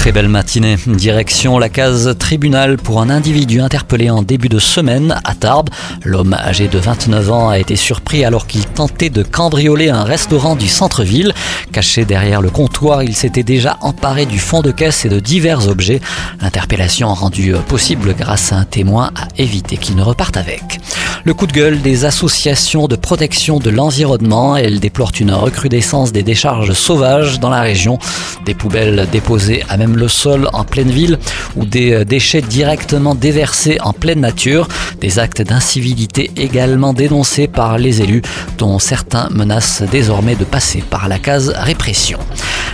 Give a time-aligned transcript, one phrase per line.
[0.00, 0.78] Très belle matinée.
[0.86, 5.68] Direction la case tribunal pour un individu interpellé en début de semaine à Tarbes.
[6.06, 10.56] L'homme âgé de 29 ans a été surpris alors qu'il tentait de cambrioler un restaurant
[10.56, 11.34] du centre-ville.
[11.70, 15.68] Caché derrière le comptoir, il s'était déjà emparé du fond de caisse et de divers
[15.68, 16.00] objets.
[16.40, 20.80] L'interpellation rendue possible grâce à un témoin a évité qu'il ne reparte avec.
[21.24, 26.22] Le coup de gueule des associations de protection de l'environnement, elles déplorent une recrudescence des
[26.22, 27.98] décharges sauvages dans la région.
[28.46, 31.18] Des poubelles déposées à même le sol en pleine ville
[31.56, 34.66] ou des euh, déchets directement déversés en pleine nature.
[35.00, 38.22] Des actes d'incivilité également dénoncés par les élus
[38.56, 42.18] dont certains menacent désormais de passer par la case répression.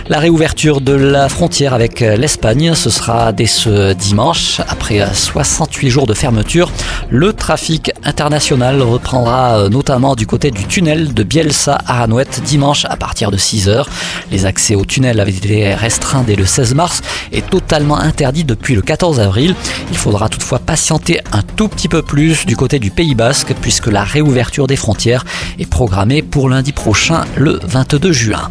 [0.09, 4.61] La réouverture de la frontière avec euh, l'Espagne, ce sera dès ce dimanche.
[4.69, 6.71] Après 68 euh, jours de fermeture,
[7.09, 12.95] le trafic international reprendra notamment du côté du tunnel de Bielsa à Ranouette dimanche à
[12.95, 13.89] partir de 6 heures.
[14.31, 17.01] Les accès au tunnel avaient été restreints dès le 16 mars
[17.33, 19.55] est totalement interdit depuis le 14 avril.
[19.91, 23.87] Il faudra toutefois patienter un tout petit peu plus du côté du Pays Basque puisque
[23.87, 25.25] la réouverture des frontières
[25.59, 28.49] est programmée pour lundi prochain le 22 juin.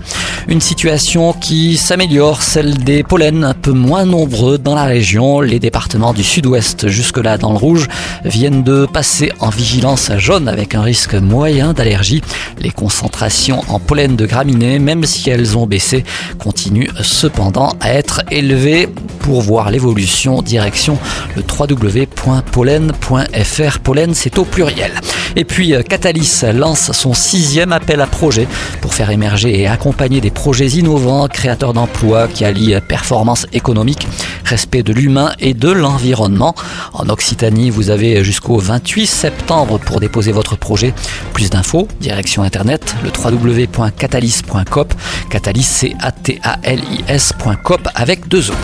[0.49, 5.41] Une situation qui s'améliore, celle des pollens un peu moins nombreux dans la région.
[5.41, 7.89] Les départements du sud-ouest jusque-là dans le rouge
[8.25, 12.23] viennent de passer en vigilance jaune avec un risque moyen d'allergie.
[12.61, 16.05] Les concentrations en pollen de graminées, même si elles ont baissé,
[16.39, 20.97] continuent cependant à être élevées pour voir l'évolution, direction
[21.35, 23.79] le www.pollen.fr.
[23.81, 24.93] Pollen, c'est au pluriel.
[25.37, 28.49] Et puis euh, Catalyst lance son sixième appel à projet
[28.81, 34.09] pour faire émerger et accompagner des projets innovants, créateurs d'emplois qui allient performance économique,
[34.45, 36.55] respect de l'humain et de l'environnement.
[36.95, 40.95] En Occitanie, vous avez jusqu'au 28 septembre pour déposer votre projet.
[41.35, 44.95] Plus d'infos, direction internet, le www.catalyst.coop.
[45.31, 48.55] Catalyst, c'est A-T-A-L-I-S.coop avec deux O.